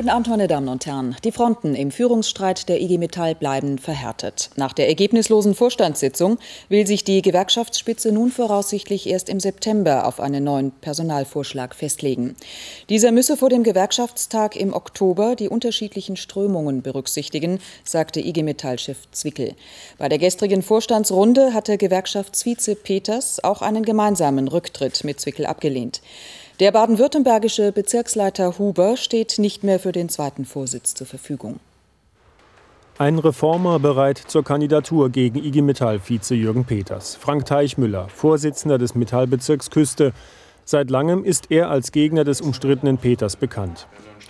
[0.00, 1.14] Guten Abend, meine Damen und Herren.
[1.24, 4.48] Die Fronten im Führungsstreit der IG Metall bleiben verhärtet.
[4.56, 6.38] Nach der ergebnislosen Vorstandssitzung
[6.70, 12.34] will sich die Gewerkschaftsspitze nun voraussichtlich erst im September auf einen neuen Personalvorschlag festlegen.
[12.88, 19.52] Dieser müsse vor dem Gewerkschaftstag im Oktober die unterschiedlichen Strömungen berücksichtigen, sagte IG Metall-Chef Zwickel.
[19.98, 26.00] Bei der gestrigen Vorstandsrunde hatte Gewerkschaftsvize Peters auch einen gemeinsamen Rücktritt mit Zwickel abgelehnt.
[26.60, 31.58] Der baden-württembergische Bezirksleiter Huber steht nicht mehr für den zweiten Vorsitz zur Verfügung.
[32.98, 37.16] Ein Reformer bereit zur Kandidatur gegen IG Metall-Vize Jürgen Peters.
[37.16, 40.12] Frank Teichmüller, Vorsitzender des Metallbezirks Küste.
[40.66, 43.86] Seit langem ist er als Gegner des umstrittenen Peters bekannt.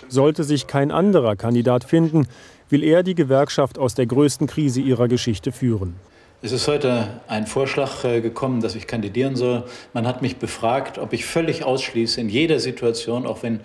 [0.07, 2.29] Sollte sich kein anderer Kandidat finden,
[2.69, 5.95] will er die Gewerkschaft aus der größten Krise ihrer Geschichte führen.
[6.43, 9.63] Es ist heute ein Vorschlag äh, gekommen, dass ich kandidieren soll.
[9.93, 13.59] Man hat mich befragt, ob ich völlig ausschließe, in jeder Situation, auch wenn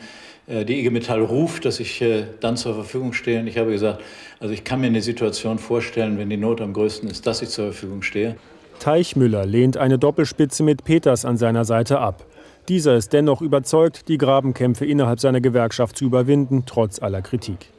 [0.46, 3.40] äh, die IG Metall ruft, dass ich äh, dann zur Verfügung stehe.
[3.40, 4.02] Und ich habe gesagt,
[4.40, 7.48] also ich kann mir eine Situation vorstellen, wenn die Not am größten ist, dass ich
[7.48, 8.36] zur Verfügung stehe.
[8.78, 12.26] Teichmüller lehnt eine Doppelspitze mit Peters an seiner Seite ab.
[12.68, 17.70] Dieser ist dennoch überzeugt, die Grabenkämpfe innerhalb seiner Gewerkschaft zu überwinden, trotz aller Kritik.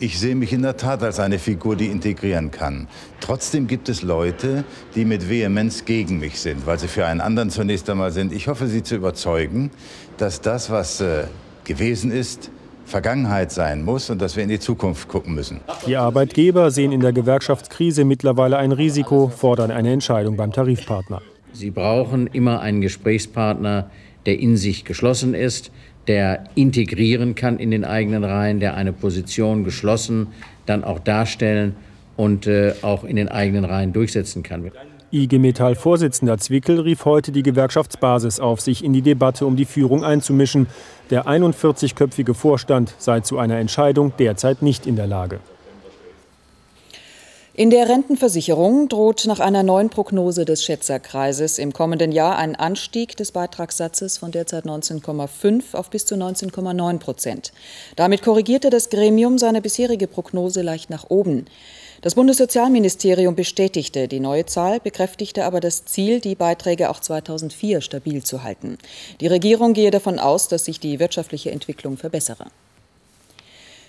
[0.00, 2.86] Ich sehe mich in der Tat als eine Figur, die integrieren kann.
[3.18, 4.62] Trotzdem gibt es Leute,
[4.94, 8.32] die mit Vehemenz gegen mich sind, weil sie für einen anderen zunächst einmal sind.
[8.32, 9.72] Ich hoffe, sie zu überzeugen,
[10.16, 11.24] dass das, was äh,
[11.64, 12.52] gewesen ist,
[12.84, 15.60] Vergangenheit sein muss und dass wir in die Zukunft gucken müssen.
[15.84, 21.22] Die Arbeitgeber sehen in der Gewerkschaftskrise mittlerweile ein Risiko, fordern eine Entscheidung beim Tarifpartner.
[21.52, 23.90] Sie brauchen immer einen Gesprächspartner,
[24.26, 25.72] der in sich geschlossen ist,
[26.08, 30.28] der integrieren kann in den eigenen Reihen, der eine Position geschlossen
[30.68, 31.76] dann auch darstellen
[32.16, 34.70] und äh, auch in den eigenen Reihen durchsetzen kann.
[35.10, 40.04] IG Metall-Vorsitzender Zwickel rief heute die Gewerkschaftsbasis auf, sich in die Debatte um die Führung
[40.04, 40.66] einzumischen.
[41.10, 45.40] Der 41-köpfige Vorstand sei zu einer Entscheidung derzeit nicht in der Lage.
[47.58, 53.16] In der Rentenversicherung droht nach einer neuen Prognose des Schätzerkreises im kommenden Jahr ein Anstieg
[53.16, 57.52] des Beitragssatzes von derzeit 19,5 auf bis zu 19,9 Prozent.
[57.96, 61.46] Damit korrigierte das Gremium seine bisherige Prognose leicht nach oben.
[62.00, 68.22] Das Bundessozialministerium bestätigte die neue Zahl, bekräftigte aber das Ziel, die Beiträge auch 2004 stabil
[68.22, 68.78] zu halten.
[69.20, 72.52] Die Regierung gehe davon aus, dass sich die wirtschaftliche Entwicklung verbessere.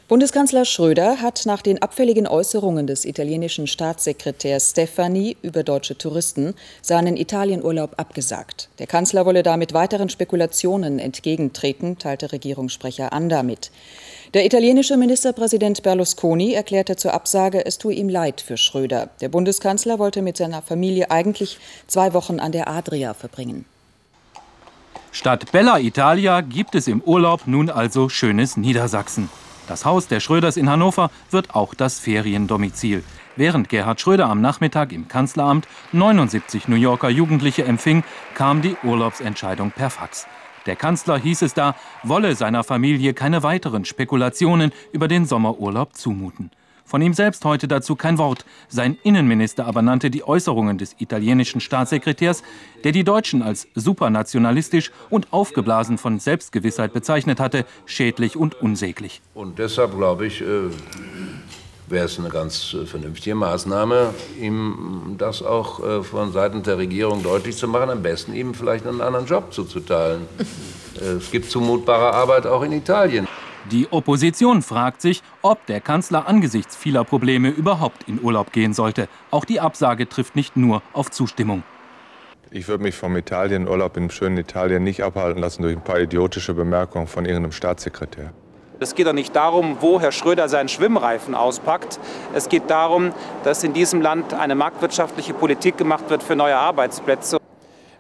[0.09, 7.15] Bundeskanzler Schröder hat nach den abfälligen Äußerungen des italienischen Staatssekretärs Stefani über deutsche Touristen seinen
[7.15, 8.69] Italienurlaub abgesagt.
[8.79, 13.69] Der Kanzler wolle damit weiteren Spekulationen entgegentreten, teilte Regierungssprecher Anda mit.
[14.33, 19.11] Der italienische Ministerpräsident Berlusconi erklärte zur Absage, es tue ihm leid für Schröder.
[19.21, 23.65] Der Bundeskanzler wollte mit seiner Familie eigentlich zwei Wochen an der Adria verbringen.
[25.11, 29.29] Statt Bella Italia gibt es im Urlaub nun also schönes Niedersachsen.
[29.69, 33.03] Das Haus der Schröders in Hannover wird auch das Feriendomizil.
[33.35, 38.03] Während Gerhard Schröder am Nachmittag im Kanzleramt 79 New Yorker Jugendliche empfing,
[38.34, 40.25] kam die Urlaubsentscheidung per Fax.
[40.66, 46.50] Der Kanzler hieß es da, wolle seiner Familie keine weiteren Spekulationen über den Sommerurlaub zumuten.
[46.89, 48.45] Von ihm selbst heute dazu kein Wort.
[48.67, 52.41] Sein Innenminister aber nannte die Äußerungen des italienischen Staatssekretärs,
[52.83, 59.22] der die Deutschen als supernationalistisch und aufgeblasen von Selbstgewissheit bezeichnet hatte, schädlich und unsäglich.
[59.35, 60.45] Und deshalb glaube ich, äh,
[61.88, 67.21] wäre es eine ganz äh, vernünftige Maßnahme, ihm das auch äh, von Seiten der Regierung
[67.21, 70.21] deutlich zu machen, am besten ihm vielleicht einen anderen Job zuzuteilen.
[71.00, 73.27] es gibt zumutbare Arbeit auch in Italien.
[73.72, 79.07] Die Opposition fragt sich, ob der Kanzler angesichts vieler Probleme überhaupt in Urlaub gehen sollte.
[79.30, 81.62] Auch die Absage trifft nicht nur auf Zustimmung.
[82.50, 86.56] Ich würde mich vom Italienurlaub im schönen Italien nicht abhalten lassen durch ein paar idiotische
[86.56, 88.34] Bemerkungen von irgendeinem Staatssekretär.
[88.80, 92.00] Es geht doch nicht darum, wo Herr Schröder seinen Schwimmreifen auspackt.
[92.34, 93.12] Es geht darum,
[93.44, 97.38] dass in diesem Land eine marktwirtschaftliche Politik gemacht wird für neue Arbeitsplätze.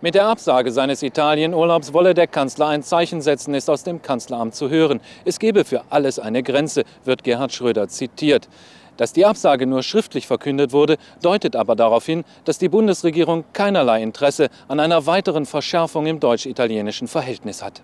[0.01, 4.55] Mit der Absage seines Italienurlaubs wolle der Kanzler ein Zeichen setzen, ist aus dem Kanzleramt
[4.55, 5.01] zu hören.
[5.25, 8.47] Es gebe für alles eine Grenze, wird Gerhard Schröder zitiert.
[8.95, 14.01] Dass die Absage nur schriftlich verkündet wurde, deutet aber darauf hin, dass die Bundesregierung keinerlei
[14.01, 17.81] Interesse an einer weiteren Verschärfung im deutsch-italienischen Verhältnis hat.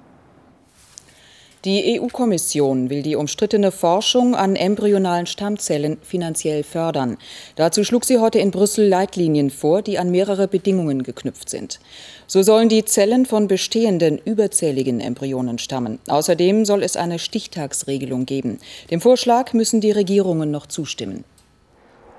[1.65, 7.17] Die EU-Kommission will die umstrittene Forschung an embryonalen Stammzellen finanziell fördern.
[7.55, 11.79] Dazu schlug sie heute in Brüssel Leitlinien vor, die an mehrere Bedingungen geknüpft sind.
[12.27, 15.97] So sollen die Zellen von bestehenden überzähligen Embryonen stammen.
[16.07, 18.59] Außerdem soll es eine Stichtagsregelung geben.
[18.91, 21.23] Dem Vorschlag müssen die Regierungen noch zustimmen.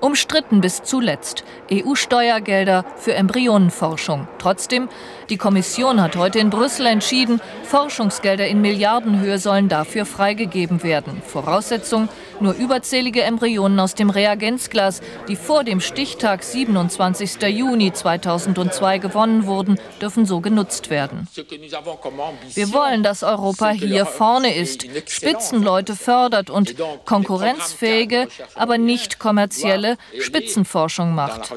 [0.00, 1.42] Umstritten bis zuletzt.
[1.72, 4.28] EU-Steuergelder für Embryonenforschung.
[4.38, 4.90] Trotzdem,
[5.30, 11.22] die Kommission hat heute in Brüssel entschieden, Forschungsgelder in Milliardenhöhe sollen dafür freigegeben werden.
[11.26, 12.10] Voraussetzung,
[12.40, 17.42] nur überzählige Embryonen aus dem Reagenzglas, die vor dem Stichtag 27.
[17.48, 21.26] Juni 2002 gewonnen wurden, dürfen so genutzt werden.
[22.54, 26.76] Wir wollen, dass Europa hier vorne ist, Spitzenleute fördert und
[27.06, 29.85] konkurrenzfähige, aber nicht kommerzielle
[30.20, 31.52] Spitzenforschung macht.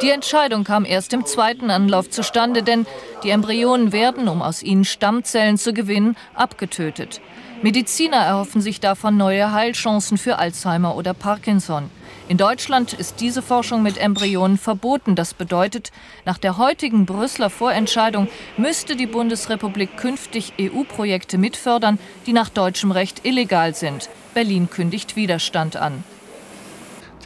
[0.00, 2.86] Die Entscheidung kam erst im zweiten Anlauf zustande, denn
[3.22, 7.20] die Embryonen werden, um aus ihnen Stammzellen zu gewinnen, abgetötet.
[7.62, 11.90] Mediziner erhoffen sich davon neue Heilchancen für Alzheimer oder Parkinson.
[12.28, 15.14] In Deutschland ist diese Forschung mit Embryonen verboten.
[15.14, 15.92] Das bedeutet,
[16.24, 23.24] nach der heutigen Brüsseler Vorentscheidung müsste die Bundesrepublik künftig EU-Projekte mitfördern, die nach deutschem Recht
[23.24, 24.08] illegal sind.
[24.34, 26.02] Berlin kündigt Widerstand an.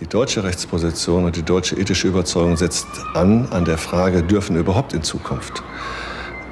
[0.00, 4.92] Die deutsche Rechtsposition und die deutsche ethische Überzeugung setzt an an der Frage, dürfen überhaupt
[4.92, 5.62] in Zukunft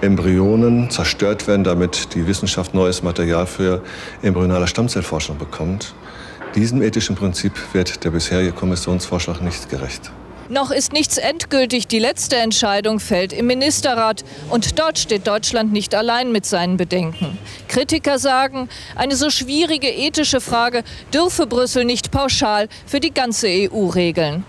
[0.01, 3.83] Embryonen zerstört werden, damit die Wissenschaft neues Material für
[4.23, 5.95] embryonale Stammzellforschung bekommt.
[6.55, 10.11] Diesem ethischen Prinzip wird der bisherige Kommissionsvorschlag nicht gerecht.
[10.49, 11.87] Noch ist nichts endgültig.
[11.89, 14.25] Die letzte Entscheidung fällt im Ministerrat.
[14.51, 17.39] Und dort steht Deutschland nicht allein mit seinen Bedenken.
[17.69, 23.87] Kritiker sagen, eine so schwierige ethische Frage dürfe Brüssel nicht pauschal für die ganze EU
[23.87, 24.45] regeln.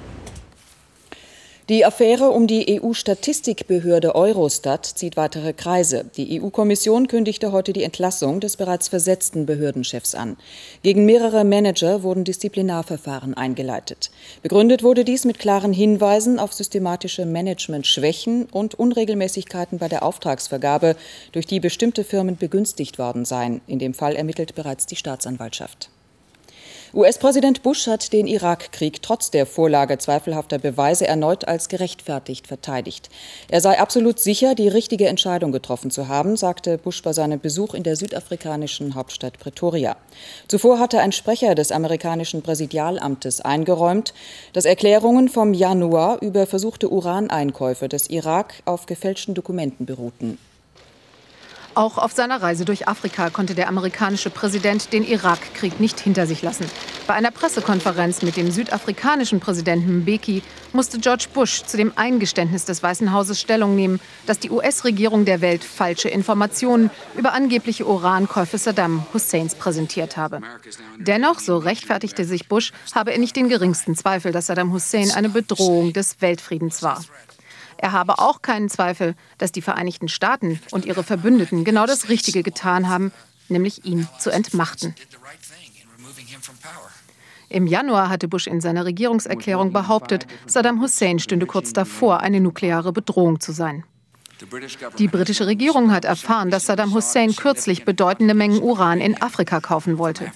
[1.67, 6.05] Die Affäre um die EU-Statistikbehörde Eurostat zieht weitere Kreise.
[6.15, 10.37] Die EU-Kommission kündigte heute die Entlassung des bereits versetzten Behördenchefs an.
[10.83, 14.11] Gegen mehrere Manager wurden Disziplinarverfahren eingeleitet.
[14.43, 20.95] Begründet wurde dies mit klaren Hinweisen auf systematische Managementschwächen und Unregelmäßigkeiten bei der Auftragsvergabe,
[21.31, 23.61] durch die bestimmte Firmen begünstigt worden seien.
[23.65, 25.89] In dem Fall ermittelt bereits die Staatsanwaltschaft.
[26.95, 33.09] US-Präsident Bush hat den Irakkrieg trotz der Vorlage zweifelhafter Beweise erneut als gerechtfertigt verteidigt.
[33.49, 37.73] Er sei absolut sicher, die richtige Entscheidung getroffen zu haben, sagte Bush bei seinem Besuch
[37.73, 39.97] in der südafrikanischen Hauptstadt Pretoria.
[40.47, 44.13] Zuvor hatte ein Sprecher des amerikanischen Präsidialamtes eingeräumt,
[44.53, 50.37] dass Erklärungen vom Januar über versuchte Uraneinkäufe des Irak auf gefälschten Dokumenten beruhten.
[51.75, 56.41] Auch auf seiner Reise durch Afrika konnte der amerikanische Präsident den Irakkrieg nicht hinter sich
[56.41, 56.65] lassen.
[57.05, 60.41] Bei einer Pressekonferenz mit dem südafrikanischen Präsidenten Mbeki
[60.71, 65.41] musste George Bush zu dem Eingeständnis des Weißen Hauses Stellung nehmen, dass die US-Regierung der
[65.41, 70.39] Welt falsche Informationen über angebliche Urankäufe Saddam Husseins präsentiert habe.
[70.97, 75.27] Dennoch, so rechtfertigte sich Bush, habe er nicht den geringsten Zweifel, dass Saddam Hussein eine
[75.27, 77.03] Bedrohung des Weltfriedens war.
[77.77, 82.43] Er habe auch keinen Zweifel, dass die Vereinigten Staaten und ihre Verbündeten genau das Richtige
[82.43, 83.11] getan haben,
[83.49, 84.95] nämlich ihn zu entmachten.
[87.49, 92.91] Im Januar hatte Bush in seiner Regierungserklärung behauptet, Saddam Hussein stünde kurz davor, eine nukleare
[92.91, 93.83] Bedrohung zu sein.
[94.97, 99.97] Die britische Regierung hat erfahren, dass Saddam Hussein kürzlich bedeutende Mengen Uran in Afrika kaufen
[99.97, 100.31] wollte.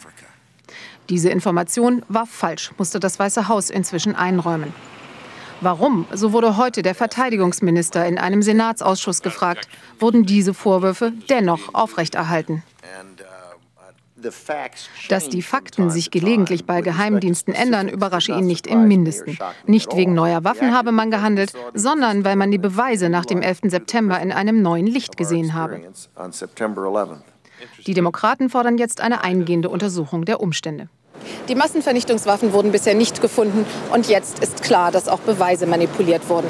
[1.09, 4.74] Diese Information war falsch, musste das Weiße Haus inzwischen einräumen.
[5.61, 9.67] Warum, so wurde heute der Verteidigungsminister in einem Senatsausschuss gefragt,
[10.00, 12.63] wurden diese Vorwürfe dennoch aufrechterhalten.
[15.09, 19.38] Dass die Fakten sich gelegentlich bei Geheimdiensten ändern, überrasche ihn nicht im mindesten.
[19.65, 23.59] Nicht wegen neuer Waffen habe man gehandelt, sondern weil man die Beweise nach dem 11.
[23.63, 25.81] September in einem neuen Licht gesehen habe.
[27.85, 30.89] Die Demokraten fordern jetzt eine eingehende Untersuchung der Umstände.
[31.47, 36.47] Die Massenvernichtungswaffen wurden bisher nicht gefunden und jetzt ist klar, dass auch Beweise manipuliert wurden.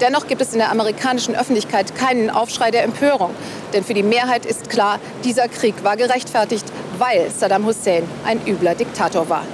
[0.00, 3.30] Dennoch gibt es in der amerikanischen Öffentlichkeit keinen Aufschrei der Empörung.
[3.72, 6.64] Denn für die Mehrheit ist klar, dieser Krieg war gerechtfertigt,
[6.98, 9.44] weil Saddam Hussein ein übler Diktator war.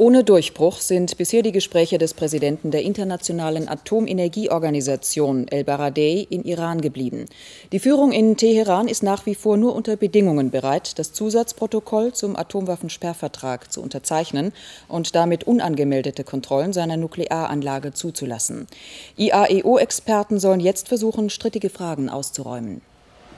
[0.00, 6.80] Ohne Durchbruch sind bisher die Gespräche des Präsidenten der Internationalen Atomenergieorganisation El Baradei in Iran
[6.80, 7.24] geblieben.
[7.72, 12.36] Die Führung in Teheran ist nach wie vor nur unter Bedingungen bereit, das Zusatzprotokoll zum
[12.36, 14.52] Atomwaffensperrvertrag zu unterzeichnen
[14.86, 18.68] und damit unangemeldete Kontrollen seiner Nuklearanlage zuzulassen.
[19.16, 22.82] IAEO-Experten sollen jetzt versuchen, strittige Fragen auszuräumen.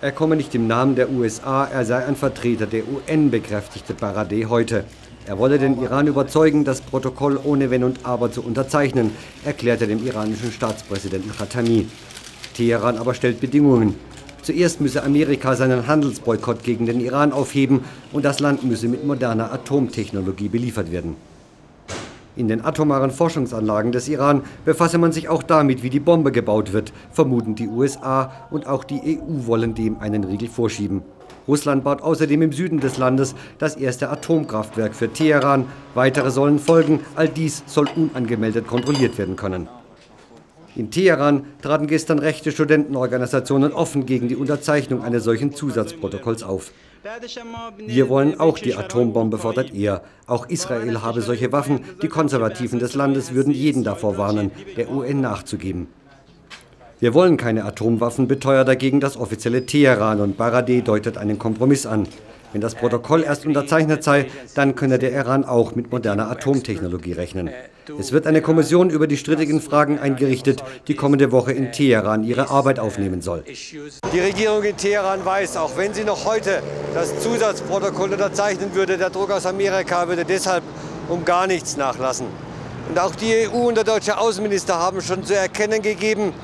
[0.02, 4.44] Er komme nicht im Namen der USA, er sei ein Vertreter der UN, bekräftigte Baradei
[4.46, 4.84] heute.
[5.26, 9.12] Er wolle den Iran überzeugen, das Protokoll ohne Wenn und Aber zu unterzeichnen,
[9.44, 11.86] erklärte dem iranischen Staatspräsidenten Khatami.
[12.54, 13.94] Teheran aber stellt Bedingungen.
[14.42, 17.80] Zuerst müsse Amerika seinen Handelsboykott gegen den Iran aufheben
[18.12, 21.16] und das Land müsse mit moderner Atomtechnologie beliefert werden.
[22.36, 26.72] In den atomaren Forschungsanlagen des Iran befasse man sich auch damit, wie die Bombe gebaut
[26.72, 31.02] wird, vermuten die USA und auch die EU wollen dem einen Riegel vorschieben.
[31.48, 35.66] Russland baut außerdem im Süden des Landes das erste Atomkraftwerk für Teheran.
[35.94, 37.00] Weitere sollen folgen.
[37.16, 39.68] All dies soll unangemeldet kontrolliert werden können.
[40.76, 46.70] In Teheran traten gestern rechte Studentenorganisationen offen gegen die Unterzeichnung eines solchen Zusatzprotokolls auf.
[47.78, 50.02] Wir wollen auch die Atombombe, fordert er.
[50.26, 51.80] Auch Israel habe solche Waffen.
[52.02, 55.88] Die Konservativen des Landes würden jeden davor warnen, der UN nachzugeben.
[57.00, 62.06] Wir wollen keine Atomwaffen, beteuert dagegen das offizielle Teheran und Baradeh deutet einen Kompromiss an.
[62.52, 67.48] Wenn das Protokoll erst unterzeichnet sei, dann könne der Iran auch mit moderner Atomtechnologie rechnen.
[67.98, 72.50] Es wird eine Kommission über die strittigen Fragen eingerichtet, die kommende Woche in Teheran ihre
[72.50, 73.44] Arbeit aufnehmen soll.
[74.12, 79.08] Die Regierung in Teheran weiß, auch wenn sie noch heute das Zusatzprotokoll unterzeichnen würde, der
[79.08, 80.64] Druck aus Amerika würde deshalb
[81.08, 82.26] um gar nichts nachlassen.
[82.90, 86.34] Und auch die EU und der deutsche Außenminister haben schon zu erkennen gegeben,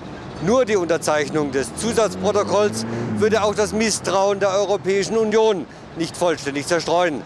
[0.42, 2.84] nur die Unterzeichnung des Zusatzprotokolls
[3.18, 5.66] würde auch das Misstrauen der Europäischen Union
[5.96, 7.22] nicht vollständig zerstreuen.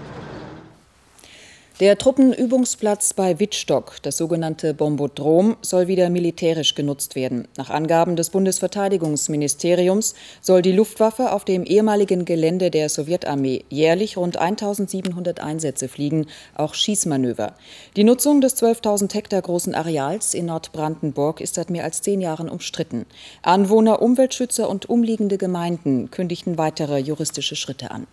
[1.81, 7.49] Der Truppenübungsplatz bei Wittstock, das sogenannte Bombodrom, soll wieder militärisch genutzt werden.
[7.57, 14.37] Nach Angaben des Bundesverteidigungsministeriums soll die Luftwaffe auf dem ehemaligen Gelände der Sowjetarmee jährlich rund
[14.37, 17.55] 1700 Einsätze fliegen, auch Schießmanöver.
[17.97, 22.51] Die Nutzung des 12.000 Hektar großen Areals in Nordbrandenburg ist seit mehr als zehn Jahren
[22.51, 23.07] umstritten.
[23.41, 28.07] Anwohner, Umweltschützer und umliegende Gemeinden kündigten weitere juristische Schritte an.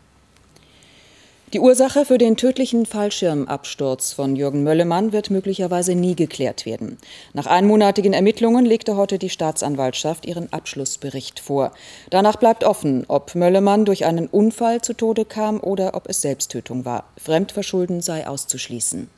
[1.53, 6.97] Die Ursache für den tödlichen Fallschirmabsturz von Jürgen Möllemann wird möglicherweise nie geklärt werden.
[7.33, 11.71] Nach einmonatigen Ermittlungen legte heute die Staatsanwaltschaft ihren Abschlussbericht vor.
[12.09, 16.83] Danach bleibt offen, ob Möllemann durch einen Unfall zu Tode kam oder ob es Selbsttötung
[16.83, 17.05] war.
[17.15, 19.09] Fremdverschulden sei auszuschließen.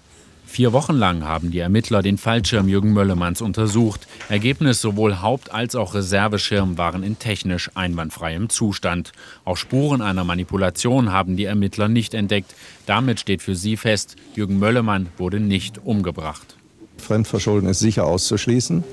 [0.51, 4.07] Vier Wochen lang haben die Ermittler den Fallschirm Jürgen Möllemanns untersucht.
[4.29, 9.11] Ergebnis sowohl Haupt- als auch Reserveschirm waren in technisch einwandfreiem Zustand.
[9.45, 12.55] Auch Spuren einer Manipulation haben die Ermittler nicht entdeckt.
[12.87, 16.57] Damit steht für sie fest, Jürgen Möllemann wurde nicht umgebracht.
[16.97, 18.83] Fremdverschulden ist sicher auszuschließen.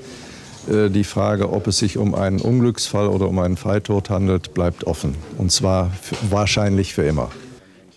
[0.69, 4.83] Äh, die Frage, ob es sich um einen Unglücksfall oder um einen Freitod handelt, bleibt
[4.83, 5.15] offen.
[5.39, 5.91] Und zwar
[6.29, 7.31] wahrscheinlich für immer.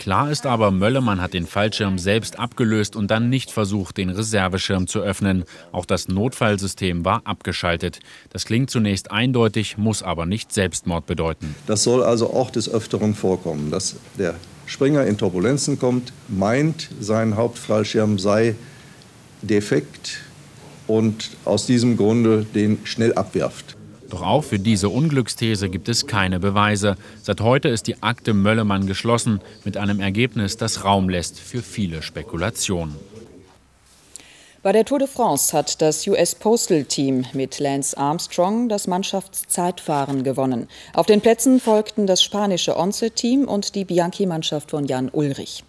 [0.01, 4.87] Klar ist aber, Möllemann hat den Fallschirm selbst abgelöst und dann nicht versucht, den Reserveschirm
[4.87, 5.45] zu öffnen.
[5.73, 8.01] Auch das Notfallsystem war abgeschaltet.
[8.31, 11.55] Das klingt zunächst eindeutig, muss aber nicht Selbstmord bedeuten.
[11.67, 17.37] Das soll also auch des Öfteren vorkommen, dass der Springer in Turbulenzen kommt, meint, sein
[17.37, 18.55] Hauptfallschirm sei
[19.43, 20.23] defekt
[20.87, 23.77] und aus diesem Grunde den schnell abwirft.
[24.11, 26.97] Doch auch für diese Unglücksthese gibt es keine Beweise.
[27.23, 32.03] Seit heute ist die Akte Möllemann geschlossen, mit einem Ergebnis, das Raum lässt für viele
[32.03, 32.97] Spekulationen.
[34.63, 40.23] Bei der Tour de France hat das US Postal Team mit Lance Armstrong das Mannschaftszeitfahren
[40.23, 40.69] gewonnen.
[40.93, 45.65] Auf den Plätzen folgten das spanische Once-Team und die Bianchi-Mannschaft von Jan Ulrich.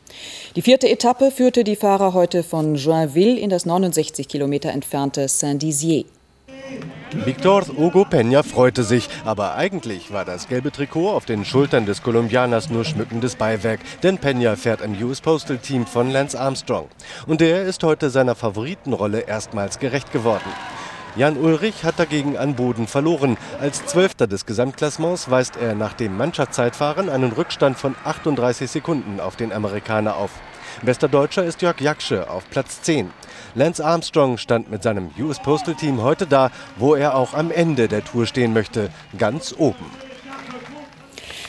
[0.57, 6.03] Die vierte Etappe führte die Fahrer heute von Joinville in das 69 Kilometer entfernte Saint-Dizier.
[7.25, 12.03] Victor Hugo Peña freute sich, aber eigentlich war das gelbe Trikot auf den Schultern des
[12.03, 16.87] Kolumbianers nur schmückendes Beiwerk, denn Peña fährt im US Postal Team von Lance Armstrong.
[17.27, 20.49] Und der ist heute seiner Favoritenrolle erstmals gerecht geworden.
[21.17, 23.35] Jan Ulrich hat dagegen an Boden verloren.
[23.59, 29.35] Als Zwölfter des Gesamtklassements weist er nach dem Mannschaftszeitfahren einen Rückstand von 38 Sekunden auf
[29.35, 30.31] den Amerikaner auf.
[30.81, 33.11] Bester Deutscher ist Jörg Jaksche auf Platz 10.
[33.53, 37.87] Lance Armstrong stand mit seinem US Postal Team heute da, wo er auch am Ende
[37.87, 39.85] der Tour stehen möchte, ganz oben.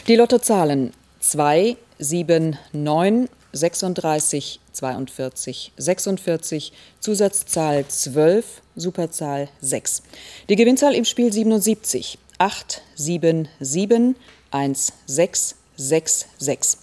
[0.09, 8.45] Die Lottozahlen 2, 7, 9, 36, 42, 46, Zusatzzahl 12,
[8.77, 10.03] Superzahl 6.
[10.49, 14.17] Die Gewinnzahl im Spiel 77, 8, 7, 7,
[14.51, 16.79] 1, 6, 6, 6.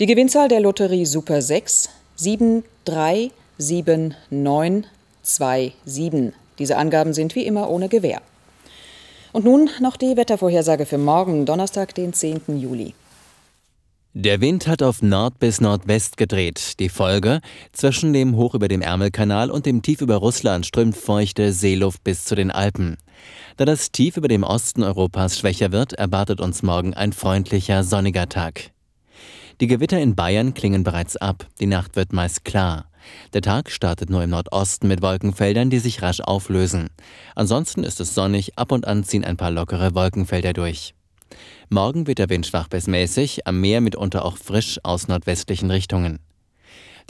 [0.00, 6.32] Die Gewinnzahl der Lotterie Super 6, 7, 3, 7927.
[6.58, 8.22] Diese Angaben sind wie immer ohne Gewähr.
[9.32, 12.58] Und nun noch die Wettervorhersage für morgen, Donnerstag, den 10.
[12.58, 12.94] Juli.
[14.14, 16.80] Der Wind hat auf Nord bis Nordwest gedreht.
[16.80, 17.42] Die Folge?
[17.72, 22.24] Zwischen dem Hoch über dem Ärmelkanal und dem Tief über Russland strömt feuchte Seeluft bis
[22.24, 22.96] zu den Alpen.
[23.58, 28.30] Da das Tief über dem Osten Europas schwächer wird, erwartet uns morgen ein freundlicher, sonniger
[28.30, 28.70] Tag.
[29.60, 31.46] Die Gewitter in Bayern klingen bereits ab.
[31.60, 32.86] Die Nacht wird meist klar.
[33.34, 36.88] Der Tag startet nur im Nordosten mit Wolkenfeldern, die sich rasch auflösen.
[37.34, 40.94] Ansonsten ist es sonnig, ab und an ziehen ein paar lockere Wolkenfelder durch.
[41.68, 46.20] Morgen wird der Wind schwach bis mäßig, am Meer mitunter auch frisch aus nordwestlichen Richtungen.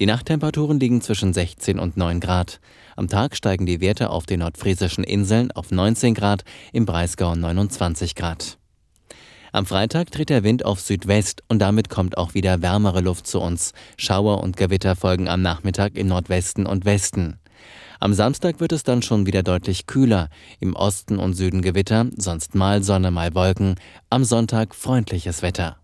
[0.01, 2.61] Die Nachttemperaturen liegen zwischen 16 und 9 Grad.
[2.97, 6.43] Am Tag steigen die Werte auf den nordfriesischen Inseln auf 19 Grad,
[6.73, 8.60] im Breisgau 29 Grad.
[9.53, 13.41] Am Freitag dreht der Wind auf Südwest und damit kommt auch wieder wärmere Luft zu
[13.41, 13.73] uns.
[13.97, 17.39] Schauer und Gewitter folgen am Nachmittag im Nordwesten und Westen.
[17.99, 20.29] Am Samstag wird es dann schon wieder deutlich kühler.
[20.61, 23.75] Im Osten und Süden Gewitter, sonst mal Sonne, mal Wolken.
[24.09, 25.77] Am Sonntag freundliches Wetter.